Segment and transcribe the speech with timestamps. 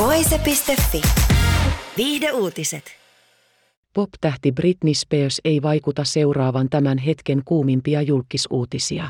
[0.00, 1.02] Voise.fi.
[1.96, 2.84] Viihde uutiset.
[3.94, 9.08] Pop-tähti Britney Spears ei vaikuta seuraavan tämän hetken kuumimpia julkisuutisia.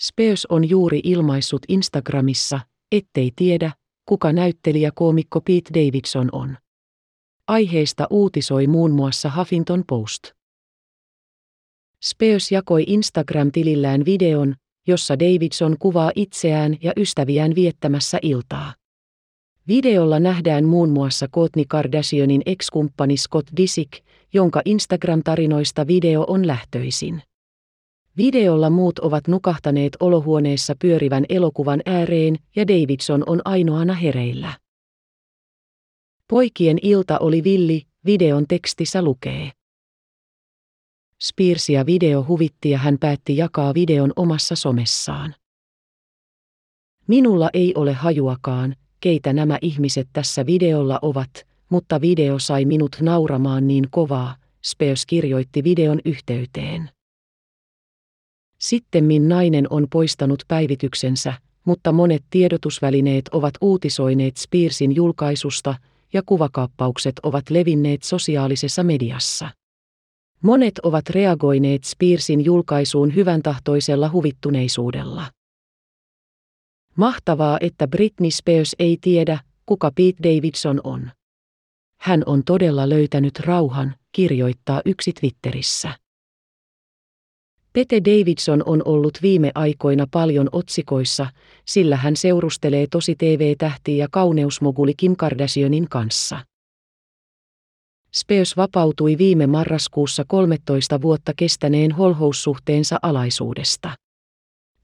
[0.00, 2.60] Spears on juuri ilmaissut Instagramissa,
[2.92, 3.72] ettei tiedä,
[4.06, 6.56] kuka näyttelijä koomikko Pete Davidson on.
[7.48, 10.22] Aiheesta uutisoi muun muassa Huffington Post.
[12.02, 14.54] Spears jakoi Instagram-tilillään videon,
[14.86, 18.79] jossa Davidson kuvaa itseään ja ystäviään viettämässä iltaa.
[19.68, 23.92] Videolla nähdään muun muassa Kourtney Kardashianin ex-kumppani Scott Disick,
[24.32, 27.22] jonka Instagram-tarinoista video on lähtöisin.
[28.16, 34.58] Videolla muut ovat nukahtaneet olohuoneessa pyörivän elokuvan ääreen ja Davidson on ainoana hereillä.
[36.28, 39.50] Poikien ilta oli villi, videon tekstissä lukee.
[41.20, 45.34] Spearsia video huvitti ja hän päätti jakaa videon omassa somessaan.
[47.06, 53.66] Minulla ei ole hajuakaan, keitä nämä ihmiset tässä videolla ovat, mutta video sai minut nauramaan
[53.66, 56.90] niin kovaa, Spears kirjoitti videon yhteyteen.
[58.58, 61.32] Sittemmin nainen on poistanut päivityksensä,
[61.64, 65.74] mutta monet tiedotusvälineet ovat uutisoineet Spearsin julkaisusta
[66.12, 69.48] ja kuvakaappaukset ovat levinneet sosiaalisessa mediassa.
[70.42, 75.26] Monet ovat reagoineet Spearsin julkaisuun hyvän tahtoisella huvittuneisuudella.
[76.96, 81.10] Mahtavaa, että Britney Spears ei tiedä, kuka Pete Davidson on.
[82.00, 85.92] Hän on todella löytänyt rauhan, kirjoittaa yksi Twitterissä.
[87.72, 91.26] Pete Davidson on ollut viime aikoina paljon otsikoissa,
[91.66, 96.38] sillä hän seurustelee tosi TV-tähti ja kauneusmoguli Kim Kardashianin kanssa.
[98.12, 103.90] Spears vapautui viime marraskuussa 13 vuotta kestäneen holhoussuhteensa alaisuudesta.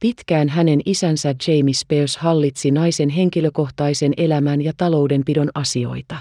[0.00, 6.16] Pitkään hänen isänsä Jamie Spears hallitsi naisen henkilökohtaisen elämän ja taloudenpidon asioita.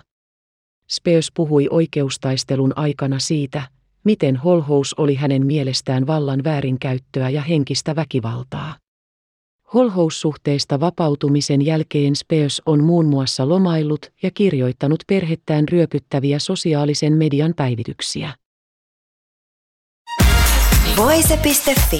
[0.89, 3.61] Spears puhui oikeustaistelun aikana siitä,
[4.03, 8.75] miten holhous oli hänen mielestään vallan väärinkäyttöä ja henkistä väkivaltaa.
[9.73, 18.33] Holhoussuhteesta vapautumisen jälkeen Spears on muun muassa lomaillut ja kirjoittanut perhettään ryöpyttäviä sosiaalisen median päivityksiä.
[20.97, 21.99] Voise.fi.